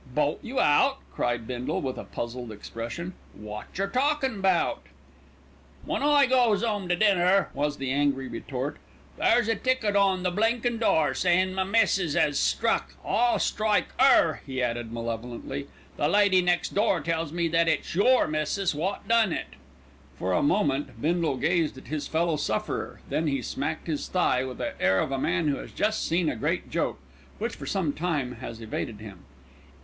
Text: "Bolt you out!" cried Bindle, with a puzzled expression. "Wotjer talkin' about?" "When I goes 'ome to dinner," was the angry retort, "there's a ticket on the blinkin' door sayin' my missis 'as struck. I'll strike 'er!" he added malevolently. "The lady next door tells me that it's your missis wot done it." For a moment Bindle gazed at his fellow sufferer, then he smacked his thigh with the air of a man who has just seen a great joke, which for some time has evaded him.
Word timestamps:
"Bolt 0.15 0.39
you 0.41 0.59
out!" 0.59 0.97
cried 1.13 1.45
Bindle, 1.45 1.79
with 1.79 1.95
a 1.99 2.03
puzzled 2.03 2.51
expression. 2.51 3.13
"Wotjer 3.39 3.85
talkin' 3.87 4.39
about?" 4.39 4.81
"When 5.85 6.01
I 6.01 6.25
goes 6.25 6.63
'ome 6.63 6.89
to 6.89 6.95
dinner," 6.95 7.49
was 7.53 7.77
the 7.77 7.91
angry 7.91 8.27
retort, 8.27 8.77
"there's 9.19 9.47
a 9.47 9.53
ticket 9.55 9.95
on 9.95 10.23
the 10.23 10.31
blinkin' 10.31 10.79
door 10.79 11.13
sayin' 11.13 11.53
my 11.53 11.65
missis 11.65 12.15
'as 12.15 12.39
struck. 12.39 12.95
I'll 13.05 13.37
strike 13.37 13.89
'er!" 14.01 14.41
he 14.43 14.59
added 14.59 14.91
malevolently. 14.91 15.67
"The 15.97 16.07
lady 16.07 16.41
next 16.41 16.73
door 16.73 16.99
tells 17.01 17.31
me 17.31 17.47
that 17.49 17.67
it's 17.67 17.93
your 17.93 18.27
missis 18.27 18.73
wot 18.73 19.07
done 19.07 19.31
it." 19.31 19.49
For 20.17 20.33
a 20.33 20.41
moment 20.41 20.99
Bindle 20.99 21.37
gazed 21.37 21.77
at 21.77 21.89
his 21.89 22.07
fellow 22.07 22.37
sufferer, 22.37 23.01
then 23.09 23.27
he 23.27 23.43
smacked 23.43 23.85
his 23.85 24.07
thigh 24.07 24.43
with 24.45 24.57
the 24.57 24.73
air 24.81 24.97
of 24.99 25.11
a 25.11 25.19
man 25.19 25.47
who 25.47 25.57
has 25.57 25.71
just 25.71 26.03
seen 26.03 26.27
a 26.27 26.35
great 26.35 26.71
joke, 26.71 26.97
which 27.37 27.53
for 27.53 27.67
some 27.67 27.93
time 27.93 28.37
has 28.37 28.61
evaded 28.61 28.99
him. 28.99 29.25